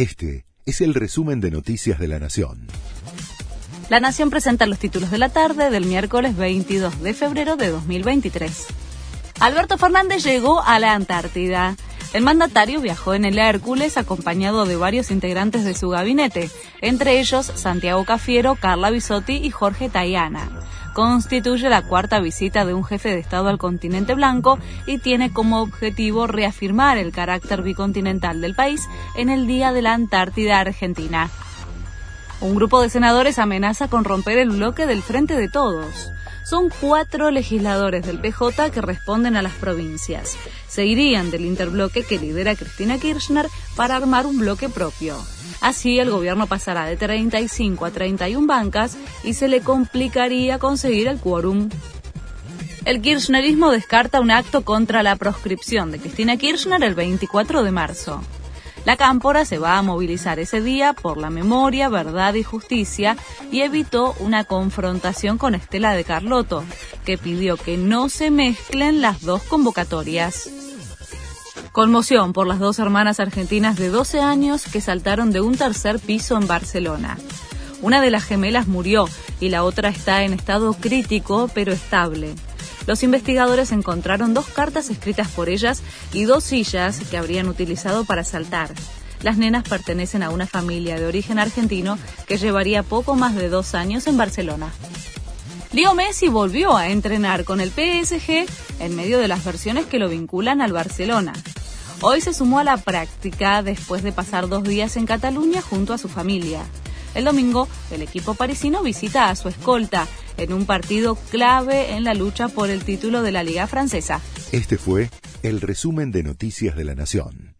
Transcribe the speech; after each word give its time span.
Este 0.00 0.46
es 0.64 0.80
el 0.80 0.94
resumen 0.94 1.42
de 1.42 1.50
Noticias 1.50 1.98
de 1.98 2.08
la 2.08 2.18
Nación. 2.18 2.68
La 3.90 4.00
Nación 4.00 4.30
presenta 4.30 4.64
los 4.64 4.78
títulos 4.78 5.10
de 5.10 5.18
la 5.18 5.28
tarde 5.28 5.68
del 5.68 5.84
miércoles 5.84 6.38
22 6.38 7.02
de 7.02 7.12
febrero 7.12 7.56
de 7.56 7.68
2023. 7.68 8.66
Alberto 9.40 9.76
Fernández 9.76 10.24
llegó 10.24 10.62
a 10.62 10.78
la 10.78 10.94
Antártida. 10.94 11.76
El 12.14 12.22
mandatario 12.22 12.80
viajó 12.80 13.12
en 13.12 13.26
el 13.26 13.38
Hércules 13.38 13.98
acompañado 13.98 14.64
de 14.64 14.76
varios 14.76 15.10
integrantes 15.10 15.66
de 15.66 15.74
su 15.74 15.90
gabinete, 15.90 16.48
entre 16.80 17.20
ellos 17.20 17.52
Santiago 17.54 18.02
Cafiero, 18.06 18.54
Carla 18.54 18.88
Bisotti 18.88 19.34
y 19.34 19.50
Jorge 19.50 19.90
Tayana 19.90 20.48
constituye 20.92 21.68
la 21.68 21.82
cuarta 21.82 22.20
visita 22.20 22.64
de 22.64 22.74
un 22.74 22.84
jefe 22.84 23.10
de 23.10 23.18
Estado 23.18 23.48
al 23.48 23.58
continente 23.58 24.14
blanco 24.14 24.58
y 24.86 24.98
tiene 24.98 25.32
como 25.32 25.60
objetivo 25.60 26.26
reafirmar 26.26 26.98
el 26.98 27.12
carácter 27.12 27.62
bicontinental 27.62 28.40
del 28.40 28.54
país 28.54 28.82
en 29.16 29.30
el 29.30 29.46
Día 29.46 29.72
de 29.72 29.82
la 29.82 29.94
Antártida 29.94 30.60
Argentina. 30.60 31.30
Un 32.40 32.54
grupo 32.54 32.80
de 32.80 32.88
senadores 32.88 33.38
amenaza 33.38 33.88
con 33.88 34.04
romper 34.04 34.38
el 34.38 34.50
bloque 34.50 34.86
del 34.86 35.02
Frente 35.02 35.36
de 35.36 35.48
Todos. 35.48 36.10
Son 36.42 36.70
cuatro 36.80 37.30
legisladores 37.30 38.06
del 38.06 38.18
PJ 38.18 38.70
que 38.70 38.80
responden 38.80 39.36
a 39.36 39.42
las 39.42 39.52
provincias. 39.52 40.36
Se 40.66 40.86
irían 40.86 41.30
del 41.30 41.44
interbloque 41.44 42.02
que 42.02 42.18
lidera 42.18 42.56
Cristina 42.56 42.98
Kirchner 42.98 43.46
para 43.76 43.96
armar 43.96 44.26
un 44.26 44.38
bloque 44.38 44.68
propio. 44.68 45.16
Así 45.60 45.98
el 45.98 46.10
gobierno 46.10 46.46
pasará 46.46 46.86
de 46.86 46.96
35 46.96 47.84
a 47.84 47.90
31 47.90 48.46
bancas 48.46 48.96
y 49.24 49.34
se 49.34 49.48
le 49.48 49.60
complicaría 49.60 50.58
conseguir 50.58 51.08
el 51.08 51.18
quórum. 51.18 51.68
El 52.84 53.02
kirchnerismo 53.02 53.70
descarta 53.70 54.20
un 54.20 54.30
acto 54.30 54.64
contra 54.64 55.02
la 55.02 55.16
proscripción 55.16 55.92
de 55.92 55.98
Cristina 55.98 56.36
Kirchner 56.36 56.82
el 56.82 56.94
24 56.94 57.62
de 57.62 57.70
marzo. 57.70 58.22
La 58.86 58.96
cámpora 58.96 59.44
se 59.44 59.58
va 59.58 59.76
a 59.76 59.82
movilizar 59.82 60.38
ese 60.38 60.62
día 60.62 60.94
por 60.94 61.18
la 61.18 61.28
memoria, 61.28 61.90
verdad 61.90 62.32
y 62.34 62.42
justicia 62.42 63.16
y 63.52 63.60
evitó 63.60 64.14
una 64.20 64.44
confrontación 64.44 65.36
con 65.36 65.54
Estela 65.54 65.92
de 65.92 66.04
Carlotto, 66.04 66.64
que 67.04 67.18
pidió 67.18 67.58
que 67.58 67.76
no 67.76 68.08
se 68.08 68.30
mezclen 68.30 69.02
las 69.02 69.20
dos 69.20 69.42
convocatorias. 69.42 70.59
Conmoción 71.72 72.32
por 72.32 72.48
las 72.48 72.58
dos 72.58 72.80
hermanas 72.80 73.20
argentinas 73.20 73.76
de 73.76 73.90
12 73.90 74.18
años 74.18 74.64
que 74.64 74.80
saltaron 74.80 75.30
de 75.30 75.40
un 75.40 75.56
tercer 75.56 76.00
piso 76.00 76.36
en 76.36 76.48
Barcelona. 76.48 77.16
Una 77.80 78.02
de 78.02 78.10
las 78.10 78.24
gemelas 78.24 78.66
murió 78.66 79.08
y 79.38 79.50
la 79.50 79.62
otra 79.62 79.88
está 79.88 80.24
en 80.24 80.32
estado 80.32 80.72
crítico 80.74 81.48
pero 81.54 81.72
estable. 81.72 82.34
Los 82.88 83.04
investigadores 83.04 83.70
encontraron 83.70 84.34
dos 84.34 84.46
cartas 84.46 84.90
escritas 84.90 85.28
por 85.28 85.48
ellas 85.48 85.84
y 86.12 86.24
dos 86.24 86.42
sillas 86.42 87.02
que 87.08 87.16
habrían 87.16 87.48
utilizado 87.48 88.04
para 88.04 88.24
saltar. 88.24 88.70
Las 89.22 89.36
nenas 89.36 89.62
pertenecen 89.62 90.24
a 90.24 90.30
una 90.30 90.48
familia 90.48 90.98
de 90.98 91.06
origen 91.06 91.38
argentino 91.38 91.98
que 92.26 92.36
llevaría 92.36 92.82
poco 92.82 93.14
más 93.14 93.36
de 93.36 93.48
dos 93.48 93.76
años 93.76 94.08
en 94.08 94.16
Barcelona. 94.16 94.72
Leo 95.72 95.94
Messi 95.94 96.26
volvió 96.26 96.76
a 96.76 96.88
entrenar 96.88 97.44
con 97.44 97.60
el 97.60 97.70
PSG 97.70 98.46
en 98.80 98.96
medio 98.96 99.20
de 99.20 99.28
las 99.28 99.44
versiones 99.44 99.86
que 99.86 100.00
lo 100.00 100.08
vinculan 100.08 100.60
al 100.60 100.72
Barcelona. 100.72 101.32
Hoy 102.00 102.20
se 102.20 102.32
sumó 102.32 102.58
a 102.58 102.64
la 102.64 102.76
práctica 102.76 103.62
después 103.62 104.02
de 104.02 104.12
pasar 104.12 104.48
dos 104.48 104.64
días 104.64 104.96
en 104.96 105.06
Cataluña 105.06 105.60
junto 105.60 105.92
a 105.92 105.98
su 105.98 106.08
familia. 106.08 106.62
El 107.14 107.24
domingo, 107.24 107.68
el 107.90 108.02
equipo 108.02 108.34
parisino 108.34 108.82
visita 108.82 109.30
a 109.30 109.36
su 109.36 109.48
escolta 109.48 110.06
en 110.36 110.52
un 110.52 110.64
partido 110.64 111.16
clave 111.30 111.94
en 111.94 112.04
la 112.04 112.14
lucha 112.14 112.48
por 112.48 112.70
el 112.70 112.84
título 112.84 113.22
de 113.22 113.32
la 113.32 113.42
Liga 113.42 113.66
Francesa. 113.66 114.20
Este 114.52 114.78
fue 114.78 115.10
el 115.42 115.60
resumen 115.60 116.12
de 116.12 116.22
Noticias 116.22 116.76
de 116.76 116.84
la 116.84 116.94
Nación. 116.94 117.59